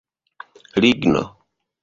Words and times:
ligno 0.81 1.23